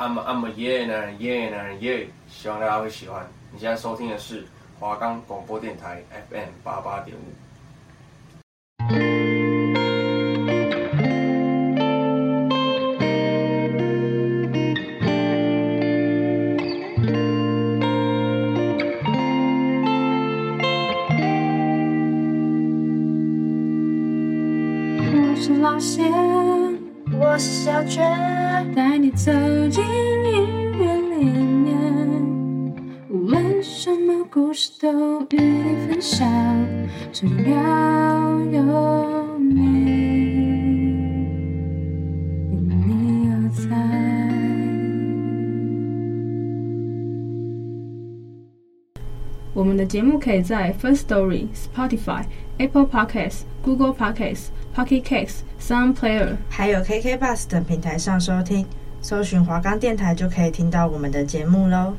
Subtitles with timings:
[0.00, 3.28] I'm I'm a yeah 男人 yeah 男人 yeah，希望大家会喜欢。
[3.52, 4.46] 你现在收听的是
[4.78, 7.49] 华冈广播电台 FM 八八点五。
[37.20, 39.54] 只要有你，
[42.50, 43.68] 因你而在。
[49.52, 52.24] 我们的节目可以在 First Story、Spotify、
[52.56, 58.64] Apple Podcasts、Google Podcasts、Pocket Casts、Sound Player，还有 KK Bus 等平台上收听，
[59.02, 61.92] 搜寻华冈电台就可以听到我们的节目喽。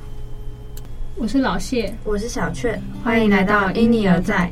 [1.16, 4.52] 我是老谢，我是小雀，欢迎来到因你而在。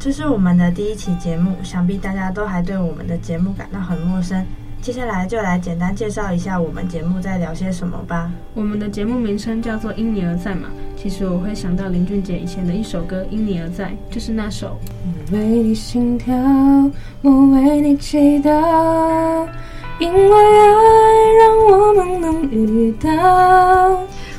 [0.00, 4.42] 这是我们的第一期节目，想必大家都还对我们的节目感到很陌生。
[4.80, 8.32] 接下来就来简单介绍一下我们节目在聊些什么吧。
[8.54, 14.78] 我们的节目名称叫做《因你而在》嘛，其实我会想到林俊杰以前的一首歌《因你而在》，就是那首。
[15.04, 16.34] 我为你心跳，
[17.20, 19.46] 我为你祈祷，
[19.98, 23.10] 因为爱让我们能遇到。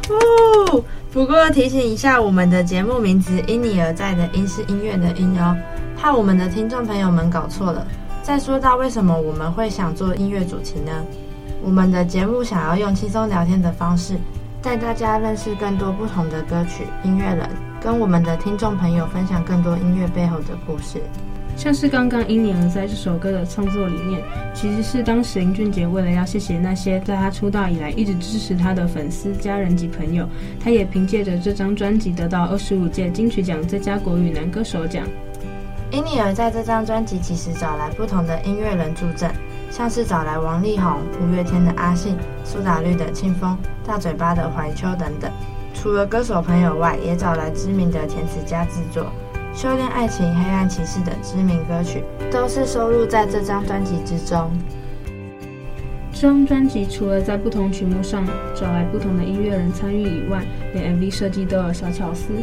[0.09, 5.53] 哦，不过提醒一下，我们的节目名字《因你而在》的“因”是音乐的“音”哦，
[5.97, 7.85] 怕我们的听众朋友们搞错了。
[8.23, 11.05] 再说到为什么我们会想做音乐主题呢？
[11.61, 14.15] 我们的节目想要用轻松聊天的方式，
[14.61, 17.49] 带大家认识更多不同的歌曲、音乐人，
[17.81, 21.01] 跟我们的听众朋友分享更多音乐背后的故事。
[21.61, 24.19] 像是刚刚《因你而在》这首歌的创作理念，
[24.51, 30.27] 其实是当时林俊杰为了要谢谢那些在他出道以来一直支持他的粉丝、家人及朋友，
[30.59, 35.05] 他也凭借着这张专辑得到二十五届金曲奖最佳国语男歌手奖。
[35.91, 39.29] 因你而在这张专辑，其实找来不同的音乐人助阵，
[39.69, 43.55] 像是找来王力宏、五月天的阿信、苏打绿的青峰、
[43.85, 45.31] 大嘴巴的怀秋等等。
[45.75, 49.03] 除了歌手朋友外，也找来知名的填词家制作，
[49.53, 54.49] 《修炼爱情》、《黑暗骑士》等知名歌曲，都是收录在这张专辑之中。
[56.13, 58.25] 这张专辑除了在不同曲目上
[58.55, 60.41] 找来不同的音乐人参与以外，
[60.73, 62.33] 连 MV 设计都有小巧思。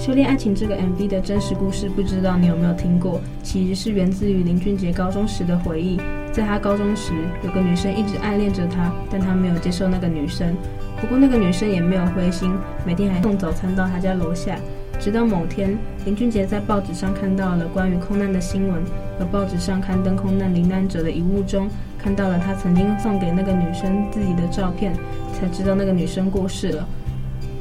[0.04, 3.20] 《修炼爱情》这个 MV 的真实故事，不知道你有没有听过？
[3.42, 5.98] 其实是源自于林俊杰高中时的回忆。
[6.32, 10.54] 在他高中时，有个女生一直暗恋着他，但他没有接受那个女生。
[11.00, 12.54] 不过那个女生也没有灰心，
[12.86, 14.56] 每天还送早餐到他家楼下。
[15.02, 18.80] 直到某天，林俊杰在报纸上看到了关于空难的新闻，
[19.18, 21.68] 而报纸上刊登空难罹难者的遗物中，
[21.98, 24.94] 看到了他曾经送给那个女生自己的照片，
[25.32, 26.86] 才知道那个女生过世了。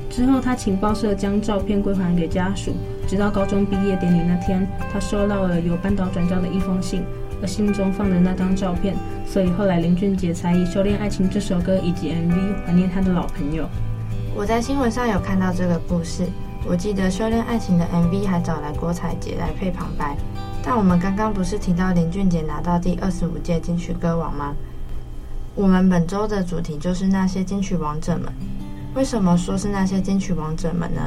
[0.07, 2.75] 之后，他请报社将照片归还给家属。
[3.07, 7.02] 直到高中毕业典礼那天，他收到了由班导转交的一封信，
[7.41, 8.94] 而信中放的那张照片。
[9.25, 13.68] 所以后来林俊杰才以《修炼爱情》这首歌以及 MV 怀念他的老朋友。
[14.35, 16.28] 我在新闻上有看到这个故事。
[16.66, 20.16] 我记得《修炼爱情》的 MV 还找来郭采洁来配旁白。
[20.63, 24.53] 但我们刚刚不是提到林俊杰拿到第二十五届金曲歌王吗？
[25.55, 28.31] 我们本周的主题就是那些金曲王者们。
[28.94, 31.01] 为什么说是那些金曲王者们呢？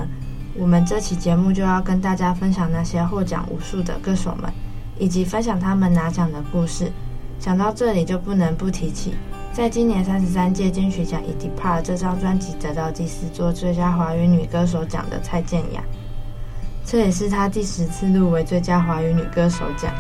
[0.57, 4.53] 我们这期节目就要跟大家分享那些获奖无数的歌手们，
[4.99, 6.91] 以及分享他们拿奖的故事。
[7.39, 9.15] 讲到这里就不能不提起，
[9.55, 15.81] 在今年三十三届金曲奖以《Depart》这张专辑得到第四座最佳华语女歌手奖的蔡健雅，
[16.85, 19.95] 这也是她第十次入围最佳华语女歌手奖。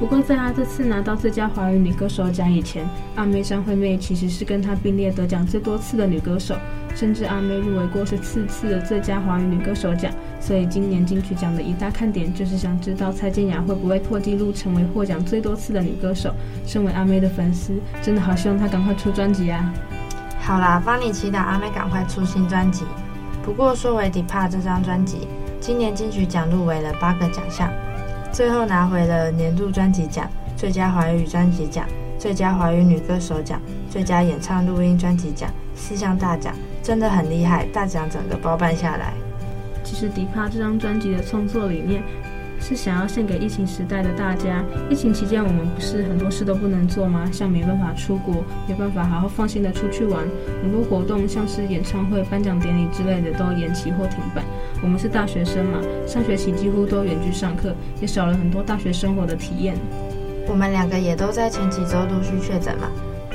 [0.00, 6.56] 不过，在她这次拿到最佳华语女歌手奖以前，阿妹张惠妹其实是跟她并列得奖最多次的女歌手，
[6.94, 10.10] 甚至阿妹入围过十四次的最佳华语女歌手奖。
[10.44, 16.34] 所以，今年金曲奖的一大看点就是想知道蔡健雅会不会破纪录，成为获奖最多次的女歌手。
[16.66, 19.72] 身为阿妹的粉丝，真的好希望她赶快出专辑啊！
[20.40, 22.84] 好啦，帮你祈祷阿妹赶快出新专辑。
[23.44, 25.28] 不过，说回《Depart》这张专辑，
[25.60, 27.70] 今年金曲奖入围了八个奖项。
[28.32, 31.86] 最后拿回了年度专辑奖、最佳华语专辑奖、
[32.18, 36.52] 最佳华语女歌手奖、最佳演唱录音专辑奖四项大奖，
[36.82, 37.64] 真的很厉害！
[37.66, 39.12] 大奖整个包办下来。
[39.92, 42.02] 其实《迪帕》这张专辑的创作理念
[42.58, 44.64] 是想要献给疫情时代的大家。
[44.88, 47.28] 疫情期间，我们不是很多事都不能做吗？
[47.30, 50.24] 像没办法出国，没办法好好放心的出去玩，
[50.62, 54.42] 很多活动像是演唱会、颁奖典礼之类的都延期或停办。
[54.82, 59.76] 我们是大学生嘛，上学期几乎都远距上课，也少了很多大学生活的体验。
[60.48, 62.88] 我们两个也都在前几周陆续确诊嘛，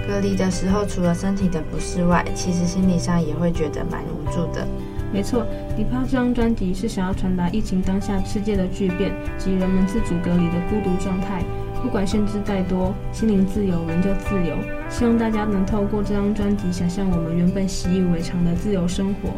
[0.07, 4.68] 隔离的时候，除了身体的不适外，其实心理上也会觉得蛮无助的。
[5.12, 5.45] 没错
[5.77, 11.44] ，Depart 这张专辑是想要传达疫情当下世界的巨变及人们自主隔离的孤独状态。
[11.81, 14.56] 不管限制再多，心灵自由仍旧自由。
[14.89, 19.30] 希望大家能透过这张专辑，想象我们原本习以为常的自由生活。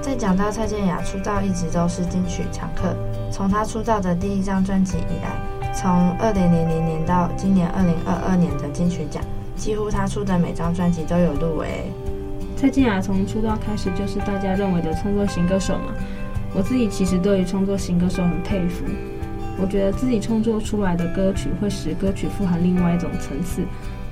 [0.00, 2.94] 在讲到蔡健雅出道一直都是金曲常客，
[3.30, 9.22] 从她出道的第一张专辑以来，从二零零零年到今年二零二二年的金曲奖，
[9.56, 11.90] 几乎她出的每张专辑都有入围。
[12.62, 15.92] 蔡健雅从出道开始就是大家认为的创作型歌手嘛，
[16.54, 18.84] 我自己其实对于创作型歌手很佩服。
[19.60, 23.62] 我觉得自己创作出来的歌曲会使歌曲富含另外一种层次，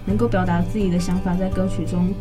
[0.05, 2.13] 能够表达自己的想法在歌曲中。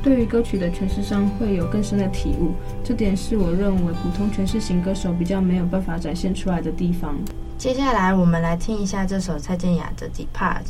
[0.00, 2.52] 对于歌曲的诠释上会有更深的体悟，
[2.84, 7.16] 这点是我认为普通诠释型歌手比较没有办法展现出来的地方。
[7.58, 10.60] 接下来我们来听一下这首蔡健雅的《Depart》。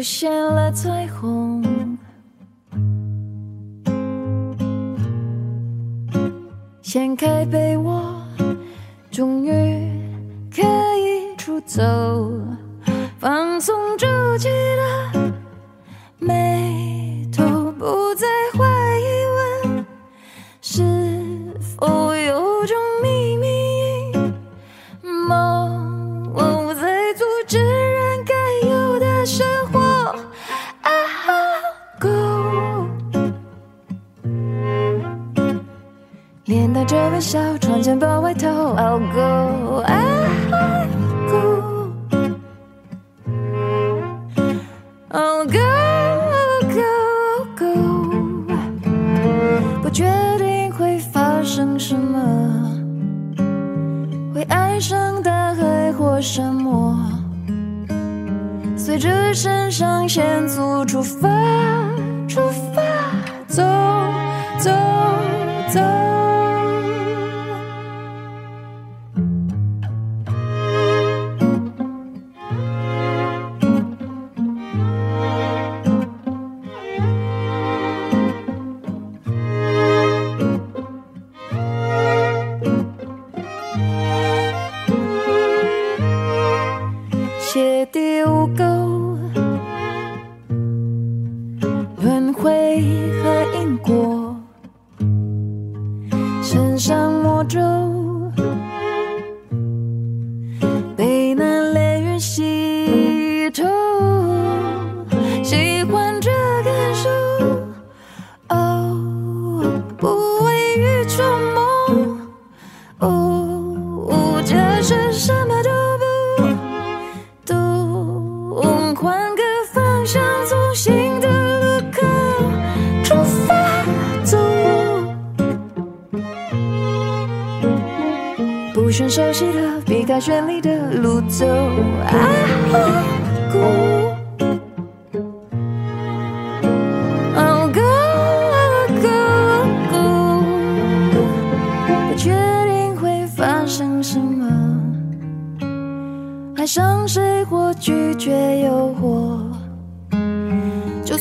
[0.00, 1.62] 出现了彩虹，
[6.80, 8.02] 掀开被窝，
[9.10, 9.52] 终于
[10.50, 10.62] 可
[10.96, 11.82] 以出走，
[13.18, 14.06] 放松皱
[14.38, 14.48] 起
[45.12, 45.58] I'll go,
[46.72, 47.66] go, go。
[49.82, 50.04] 不确
[50.38, 52.16] 定会发生什么，
[54.32, 56.96] 会爱上大海或沙漠，
[58.76, 61.28] 随着肾上腺素出发，
[62.28, 62.59] 出发，
[97.48, 98.29] 熟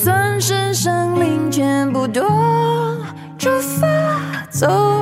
[0.02, 2.24] 算是生命全不多
[3.38, 3.50] 出
[3.82, 4.99] 发走。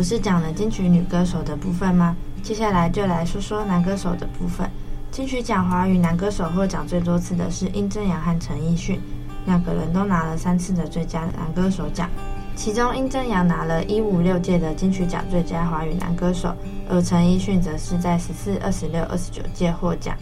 [0.00, 2.16] 不是讲了金曲女歌手的部分吗？
[2.42, 4.66] 接下来就来说说男歌手的部分。
[5.10, 8.98] 金曲奖华语男歌手获奖最多次的是殷正阳和陈奕迅，
[9.44, 12.08] 两个人都拿了三次的最佳男歌手奖。
[12.56, 16.56] 其中殷正阳拿了一五六届的金曲奖最佳华语男歌手，
[16.88, 20.16] 而陈奕迅则是在十四、二十六、二十九届获奖。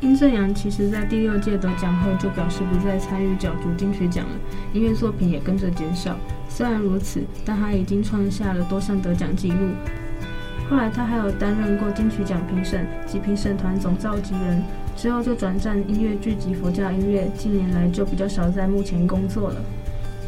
[0.00, 4.32] 殷正阳其实在第六届得奖后就表示不再参与角逐金曲奖了，
[4.72, 6.16] 音乐作品也跟着减少。
[6.48, 9.68] 虽然如此，但他已经创下了多项得奖纪录。
[10.70, 14.62] 后来他还有担任过金曲奖评审及评审团总召集人，
[14.96, 19.56] 之后就转战音乐剧及佛教音乐，近年来就比较少在幕前工作了。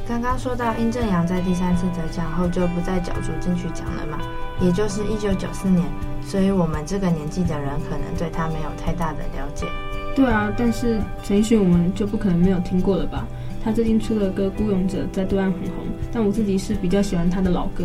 [0.07, 4.19] 刚刚说到殷正阳在第三次得奖后就不再角逐金曲奖了嘛，
[4.61, 5.87] 也就是一九九四年，
[6.25, 9.67] 所以我们这个年纪的人可能对他没有太大的了解。
[10.15, 13.27] 对啊，但是陈奕迅我们就不可能没有听过了吧？
[13.65, 17.85] 他最近出了歌《孤勇者》在对岸很红，但我自己是比较喜欢他的老歌。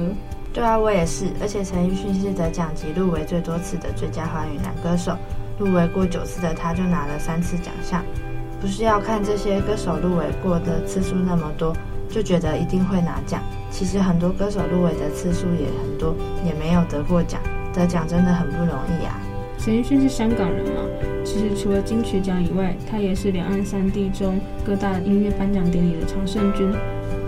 [0.52, 1.28] 对啊，我也是。
[1.40, 5.16] 而且陈奕迅是得奖及入围最多次的最佳华语男歌手，
[5.60, 8.04] 入围过九次的他就拿了三次奖项。
[8.60, 11.72] 不是要看这些歌手入围过的次数那么多，
[12.10, 13.40] 就觉得一定会拿奖。
[13.70, 17.40] 其实很多歌手入围的次数也很多，也没有得过奖。
[17.74, 19.20] 得奖真的很不容易啊。
[19.58, 20.82] 陈奕迅是香港人吗？
[21.26, 26.72] 其实除了金曲奖以外，他也是两岸三地中各大音乐颁奖典礼的常胜军。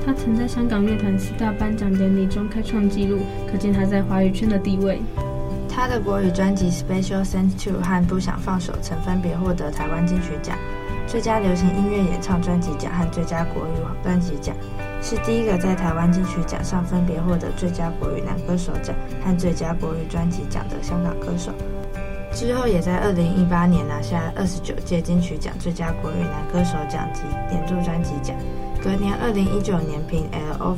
[0.05, 3.19] 他曾在香港乐坛四大颁奖典礼中开创纪录，
[3.51, 5.01] 可见他在华语圈的地位。
[5.67, 10.57] 他的国语专辑《Special Thanks To》和《不想放手》曾分别获得台湾金曲奖、
[11.07, 14.55] 最佳流行音乐演唱专辑奖和最佳国语专辑奖，
[15.01, 21.51] 是第一个在台湾金曲奖上分别获得最佳国语男歌手奖和最佳国语专辑奖的香港歌手。
[22.31, 28.35] 之后也在二零一八年拿下二十九届金曲奖最佳国语男歌手奖及年度专辑奖。
[28.81, 30.23] 隔年，二零一九年凭
[30.57, 30.77] 《Love》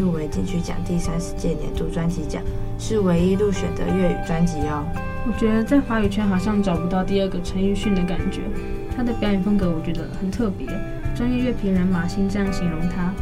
[0.00, 2.42] 入围金曲奖第三十届年度专辑奖，
[2.78, 4.82] 是唯一入选的粤语专辑哦。
[5.26, 8.40] 我觉得在华语圈好像找不到第二个陈奕迅的感觉，
[8.96, 10.66] 他的表演风格我觉得很特别。
[11.14, 13.12] 专业乐评人马欣这样形容他：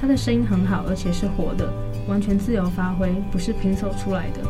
[0.00, 1.72] 他的声音很好，而且是活的，
[2.06, 4.40] 完全自由发挥，不是拼凑出来的。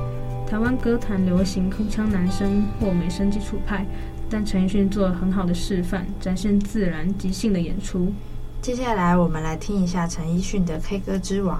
[0.46, 3.86] 台湾歌坛流行口腔男声或美声基础派，
[4.30, 8.12] 但陈奕迅做了很好的示范，展现自然即兴的演出。
[8.60, 11.58] 接下来，我们来听一下陈奕迅的《K 歌之王》。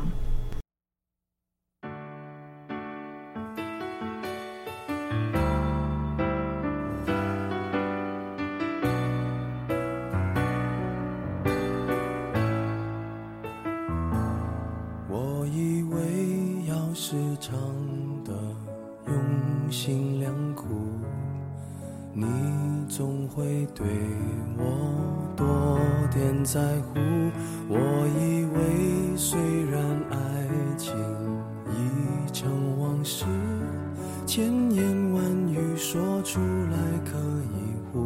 [36.30, 36.76] 出来
[37.10, 37.16] 可
[37.54, 37.56] 以
[37.90, 37.98] 互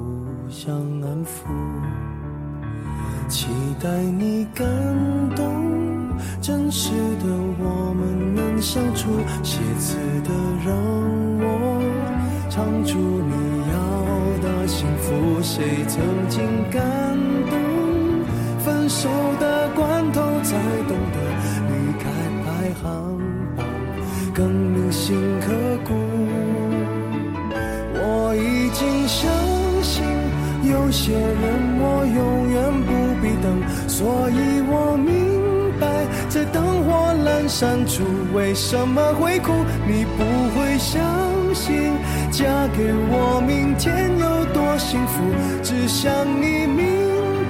[0.49, 1.50] 相安抚，
[3.29, 3.49] 期
[3.83, 4.64] 待你感
[5.35, 5.45] 动，
[6.41, 7.26] 真实的
[7.59, 9.11] 我们能相处，
[9.43, 10.31] 写词的
[10.64, 10.73] 让
[11.41, 11.83] 我
[12.49, 13.35] 唱出你
[13.73, 13.75] 要
[14.41, 16.81] 的幸福，谁曾经感
[17.50, 17.59] 动。
[18.64, 19.09] 分手
[19.41, 21.19] 的关头才懂得
[21.67, 22.09] 离开
[22.45, 23.19] 排行
[31.12, 32.57] 些人我永远
[32.88, 32.90] 不
[33.21, 38.02] 必等，所以我明白在灯火阑珊处
[38.33, 39.52] 为什么会哭。
[39.87, 40.25] 你不
[40.57, 41.02] 会相
[41.54, 41.92] 信
[42.31, 45.21] 嫁给我明天有多幸福，
[45.62, 46.81] 只想你明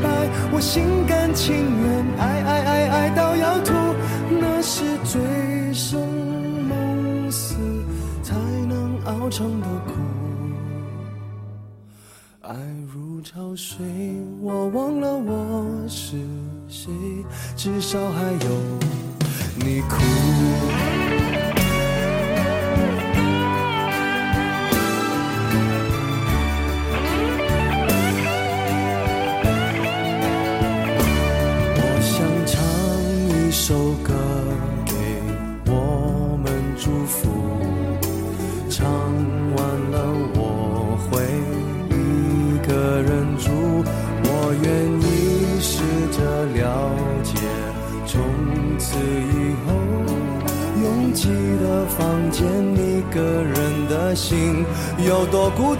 [0.02, 0.10] 白。
[0.50, 3.01] 我心甘情愿爱爱爱爱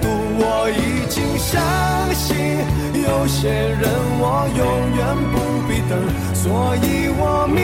[0.04, 1.60] 我已经相
[2.14, 2.58] 信
[3.02, 3.82] 有些人
[4.18, 4.60] 我永
[4.96, 5.00] 远
[5.32, 5.34] 不
[5.68, 5.98] 必等，
[6.34, 7.56] 所以我明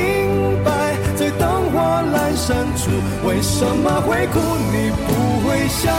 [0.65, 0.69] 白
[1.17, 1.77] 在灯火
[2.13, 2.91] 阑珊处，
[3.27, 4.39] 为什么会哭？
[4.73, 5.09] 你不
[5.47, 5.93] 会相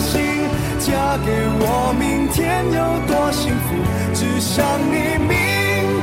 [0.00, 0.48] 信，
[0.78, 3.74] 嫁给我明天有多幸福？
[4.14, 5.32] 只想你明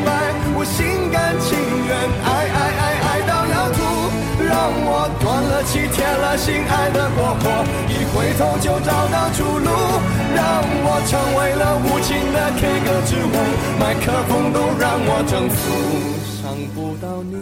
[0.05, 0.09] 白，
[0.55, 1.57] 我心甘情
[1.87, 1.91] 愿
[2.25, 2.83] 爱爱爱，
[4.45, 7.43] 让我断了气，铁了心，爱的过火，
[7.89, 9.69] 一回头就找到出路，
[10.35, 13.35] 让我成为了无情的 K 歌之王，
[13.79, 15.59] 麦克风都让我征服。
[16.41, 17.37] 想不到你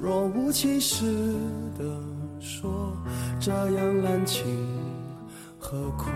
[0.00, 1.04] 若无其事
[1.78, 1.84] 的
[2.40, 2.92] 说，
[3.40, 4.44] 这样滥情
[5.58, 6.10] 何苦？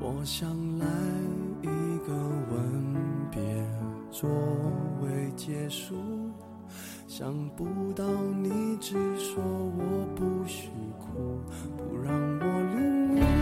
[0.00, 0.48] 我想
[4.20, 4.28] 作
[5.00, 5.94] 为结束，
[7.06, 8.04] 想不到
[8.42, 11.38] 你只说我不许哭，
[11.76, 12.44] 不让我
[12.74, 13.37] 领悟。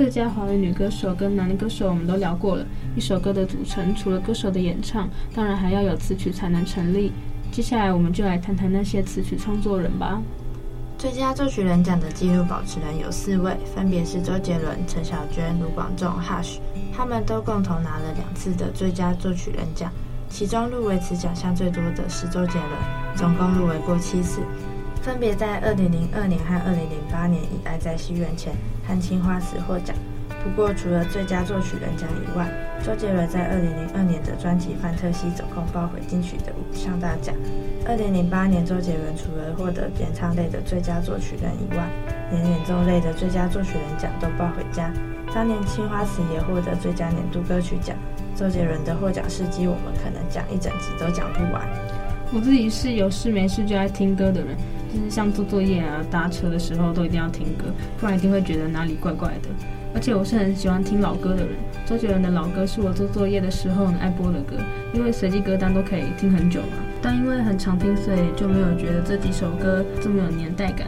[0.00, 2.64] 最佳华语女歌手跟男歌手我们都聊过了，
[2.96, 7.12] 一首歌的组成除了歌手的演唱，当然还要有词曲才能成立。
[7.52, 10.18] 接下来我们就来谈谈那些词曲创作人吧。
[10.96, 16.60] 最佳作曲人奖的纪录保持人有四位，分别是周杰伦、陈小娟、卢广仲、Hush，
[16.96, 19.92] 他们都共同拿了两次的最佳作曲人奖。
[20.30, 24.40] 其中入围此奖项最多的是周杰伦，总共入围过七次。
[25.02, 28.52] 分别在二零零二年和二零零八年以爱在西元前
[28.86, 29.96] 和青花瓷获奖。
[30.44, 32.48] 不过，除了最佳作曲人奖以外，
[32.82, 37.34] 周杰伦在二零零二年的专辑《范特西》总共抱回金曲的五项大奖。
[37.86, 41.88] 二零零八年，周杰伦除了获得演唱类的最佳作曲人以外，
[42.30, 44.90] 连演奏类的最佳作曲人奖都抱回家。
[45.34, 47.96] 当年青花瓷也获得最佳年度歌曲奖。
[48.34, 51.68] 周杰伦的获奖事迹，我们可能讲一整集都讲不完。
[52.32, 54.56] 我自己是有事没事就爱听歌的人。
[54.92, 57.66] 就是像做作业啊、搭车的时候都一定要听歌，
[57.98, 59.48] 不然一定会觉得哪里怪怪的。
[59.92, 61.48] 而且我是很喜欢听老歌的人，
[61.84, 64.56] 周杰伦的老歌是我做作业的时候很爱播的歌，
[64.92, 66.78] 因为随机歌单都可以听很久嘛。
[67.02, 70.86] 但因为很常听，所以就没有觉得这几首歌这么有年代感。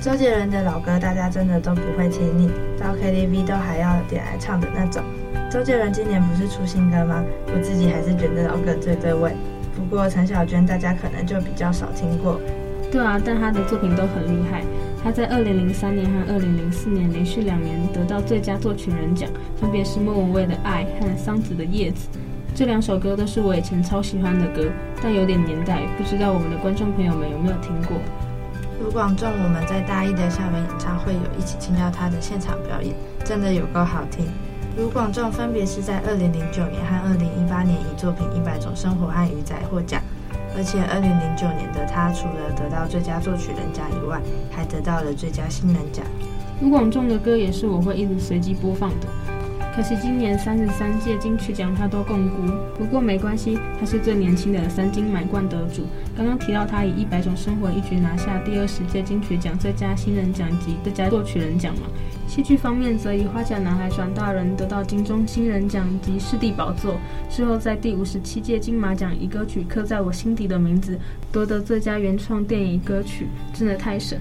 [0.00, 5.02] 周杰伦的老歌大家真的都不会听腻，到 KTV 都还要点来唱的那种。
[5.50, 7.24] 周杰伦今年不是出新歌吗？
[7.46, 9.32] 我自己还是觉得老歌最对味。
[9.74, 12.40] 不过陈小娟大家可能就比较少听过。
[12.94, 14.62] 对啊，但他的作品都很厉害。
[15.02, 19.28] 他在二零零三年和二零零四年连续两年得到最佳作曲人奖，
[19.60, 22.08] 分别是莫文蔚的《爱》和桑梓的《叶子》。
[22.54, 24.70] 这两首歌都是我以前超喜欢的歌，
[25.02, 27.98] 但有点年代，不知道我们的观众朋友们有没有听过？
[28.80, 34.24] 卢广仲，我们在大一的校园演唱会有一起听到他的现场表演，真的有够好听。
[34.78, 40.00] 卢广仲分别是在二零零九年和二零一八年以作品《一百种生活》和《鱼仔》获奖。
[40.56, 46.04] 而且，二零零九年的他除了得到最佳作曲人奖以外，还得到了最佳新人奖。
[46.60, 49.06] 卢广仲的歌也是我会一直随机播放的，
[49.74, 52.48] 可惜今年三十三届金曲奖他都摃龟。
[52.78, 55.82] 不过没关系，他是最年轻的三金满贯得主。
[56.16, 61.88] 刚刚提到他以《一百种生活》一举拿下第二十届金曲奖最佳新人奖及最佳作曲人奖嘛。
[62.28, 66.96] 戏剧方面，则以《花甲男孩转大人》得到金钟新人奖及视帝宝座，
[67.28, 70.94] 之后在第五十七届金马奖以歌曲《刻在我心底的名字》
[71.32, 74.20] 夺得最佳原创电影歌曲，真的太神。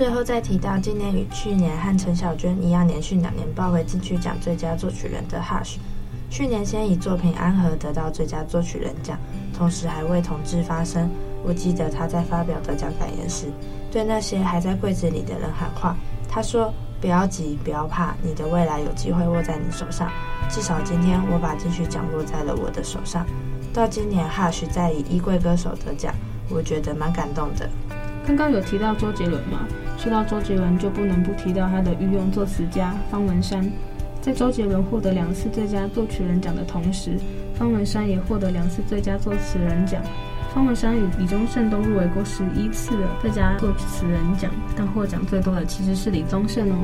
[0.00, 5.76] 最后再提到今年与去年和陈小娟一样连续两年抱回金曲奖最佳作曲人的 Hush，
[6.30, 9.18] 去年先以作品《安和》得到最佳作曲人奖，
[9.54, 11.06] 同时还为同志发声。
[11.44, 13.48] 我记得他在发表得奖感言时，
[13.92, 15.94] 对那些还在柜子里的人喊话，
[16.26, 16.72] 他说。
[16.98, 20.10] 不要急，不要怕，你的未来有机会握在你手上。
[20.50, 23.26] 至少今天我把金曲奖握在了我的手上。
[23.72, 26.14] 到今年，Hush 再以衣柜歌手得奖，
[26.50, 27.66] 我觉得蛮感动的。
[28.26, 29.60] 刚刚有提到周杰伦吗？
[30.02, 33.70] 说到周杰伦，就不能不提到他的御用作词家方文山。
[34.22, 37.18] 在周杰伦获得两次最佳作曲人奖的同时，
[37.54, 40.00] 方文山也获得两次最佳作词人奖。
[40.54, 46.76] 方文山与李宗盛都入围过十一次的最佳作词人奖，但获奖最多的其实是李宗盛哦。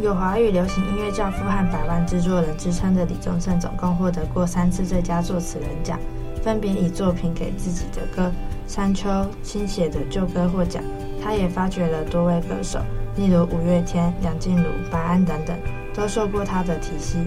[0.00, 5.98] 有华语流行音乐教父和百万制作人之称的李宗盛，总共获得过三次最佳作词人奖，
[6.40, 8.32] 分别以作品给自己的歌
[8.72, 9.10] 《山丘》、
[9.42, 10.80] 亲写的旧歌获奖。
[11.28, 12.78] 他也发掘了多位歌手，
[13.14, 15.54] 例如五月天、梁静茹、白安等等，
[15.92, 17.18] 都受过他的提携。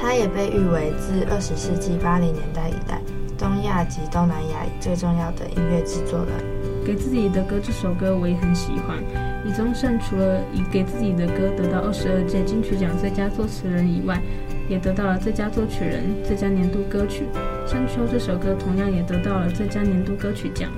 [0.00, 3.00] 他也被誉为自二十世纪八零年代以来，
[3.36, 9.02] 东亚及东南亚最重要的音乐制作人，给自己的歌这首歌我也很喜欢。
[9.44, 14.22] 李宗盛除了以给自己的歌得到二十二届金曲奖最佳作词人以外，
[14.68, 17.24] 也得到了最佳作曲人、最佳年度歌曲。
[17.68, 20.70] 《山丘》这首歌同样也得到了最佳年度歌曲奖。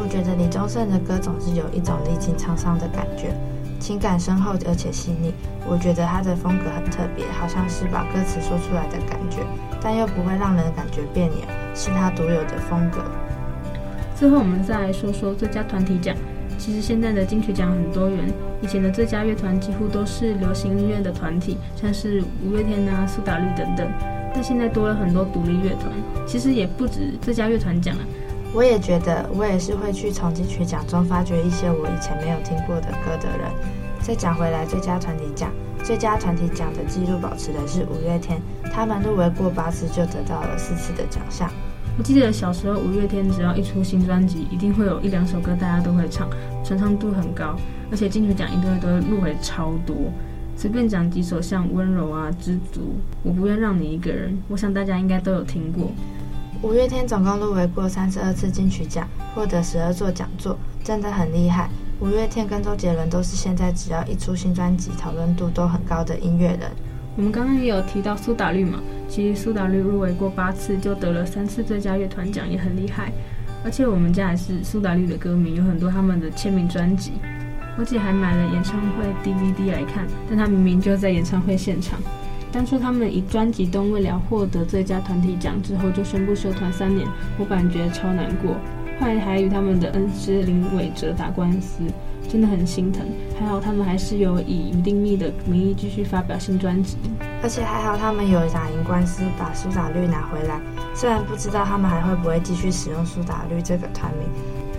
[0.00, 3.34] 我觉得李宗盛的歌总是有一种历经沧桑的感觉，
[3.80, 5.34] 情感深厚而且细腻。
[5.66, 9.38] 我觉得他的风格很特别，好像是把歌词说出来的感觉，
[9.82, 11.40] 但又不会让人感觉别扭，
[11.74, 13.02] 是他独有的风格。
[14.14, 16.14] 最后，我们再来说说最佳团体奖。
[16.56, 23.86] 其实现在的金曲奖很多元，以前的最佳乐团几乎都是流行音乐的团体，像是五月天啊、苏打绿等等。
[24.34, 25.92] 但现在多了很多独立乐团，
[26.26, 28.02] 其实也不止最佳乐团奖啊。
[28.54, 33.50] 我也觉得，我也是会去从金曲奖中发掘一些我以前没有听过的歌的人。
[34.00, 35.50] 再讲回来，最佳团体奖，
[35.84, 38.40] 最佳团体奖的纪录保持的是五月天，
[38.72, 41.50] 他们入围过八次，就得到了四次的奖项。
[41.98, 46.28] 我记得小时候五月天只要一出新专辑，一定会有一两首歌大家都会唱，
[46.64, 47.54] 传唱度很高，
[47.90, 49.94] 而且金曲奖一定会都会入围超多。
[50.56, 55.90] 随便讲几首，像温柔啊、知足、我不愿让你一个人，我想大家应该都有听过。
[56.60, 61.70] 五月天总共入围过三十二次金曲奖，获得十二座奖座，真的很厉害。
[62.00, 66.68] 五月天跟周杰伦都是现在只要一出新专辑，讨论度都很高的音乐人。
[67.16, 73.12] 我们刚刚也有提到苏打绿嘛，其实苏打绿入围过八次，就得了三次最佳乐团奖，也很厉害。
[73.64, 77.12] 而且我们家也是苏打绿的歌迷，有很多他们的签名专辑，
[77.78, 82.00] 我姐还买了演唱会 DVD 来看，但他明明就在演唱会现场。
[82.50, 87.06] 当初他们以专辑《动未了》获得最佳团体奖之后，就宣布休团三年。
[87.38, 88.52] 我感觉超难过，
[88.98, 91.82] 后来还与他们的恩师林伟哲打官司，
[92.28, 93.06] 真的很心疼。
[93.38, 96.96] 还好他们还是有以余定密的名义继续发表新专辑，
[97.42, 100.58] 而且还好他们有打赢官司，把苏打绿拿回来。
[100.94, 104.26] 虽然不知道他们还会不会继续使用苏打绿这个团名，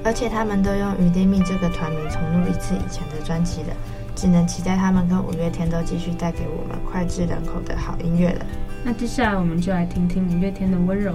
[0.04, 3.74] 而且他们都用余定密这个团名重录一次以前的专辑了。
[4.20, 8.46] 只能期待他们跟五月天都继续带给我们脍炙人口的好音乐了。
[8.84, 11.14] 那接下来我们就来听听五月天的温柔。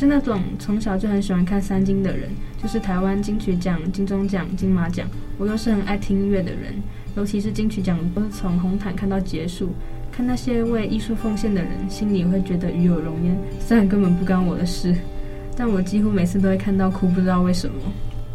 [0.00, 5.06] 是那种从小就很喜欢看三金的人，就是台湾金曲奖、金钟奖、金马奖。
[5.36, 6.72] 我又是很爱听音乐的人，
[7.16, 9.74] 尤其是金曲奖，都是从红毯看到结束。
[10.10, 13.36] 看那些为艺术奉献的人，心里会觉得与有荣焉。
[13.60, 14.96] 虽然根本不干我的事，
[15.54, 17.74] 但我几乎每次都会看到哭，不知道为什么。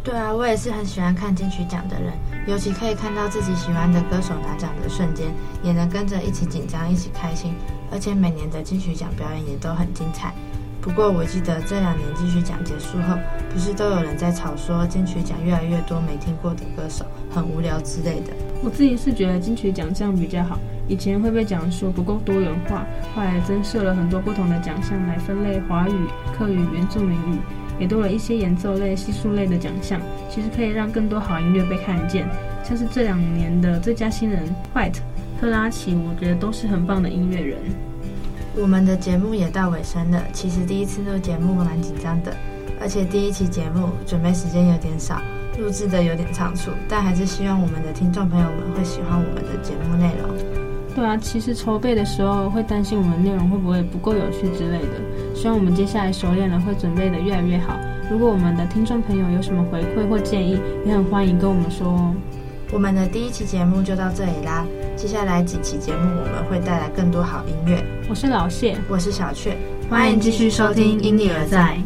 [0.04, 2.12] 对啊，我也是很喜欢看金曲奖的人，
[2.46, 5.26] 尤其可以看到自己喜欢的歌手拿奖的瞬间，
[5.64, 7.52] 也能跟着一起紧张、一起开心。
[7.90, 10.32] 而且每年的金曲奖表演也都很精彩。
[10.86, 13.18] 不过我记得这两年金曲奖结束后，
[13.52, 18.32] 不是都有人在吵说金曲奖越来越多没听过的歌手，很无聊之类的。
[18.62, 20.56] 我自己是觉得金曲奖项比较好。
[20.86, 25.92] 以前会被讲说不够多元化，后来增设了很多不同的奖项来分类华语、
[26.38, 27.38] 客语、原住民语，
[27.80, 30.00] 也多了一些演奏类、艺术类的奖项。
[30.30, 32.28] 其实可以让更多好音乐被看见，
[32.62, 35.00] 像是这两年的最佳新人 White、
[35.40, 37.58] 特拉奇，我觉得都是很棒的音乐人。
[38.58, 42.34] 我们的节目也到尾声了，其实第一次录节目蛮紧张的，
[42.80, 45.20] 而且第一期节目准备时间有点少，
[45.58, 50.30] 录制的有点仓促，但还是希望我们的听众朋友们会喜欢我们的节目内容。
[50.94, 57.76] 对啊，其实筹备的时候会担心我们内容会不会不够有趣之类的，希望我们接下来熟练了会准备的越来越好。
[58.10, 62.14] 如果我们的听众朋友有什么回馈或建议，也很欢迎跟我们说哦。
[62.72, 64.64] 我们的第一期节目就到这里啦。
[64.96, 67.95] 接下来几期节目，我们会带来更多好音乐。
[68.08, 69.56] 我是老谢，我是小雀，
[69.90, 71.76] 欢迎继续收听《因你而在》。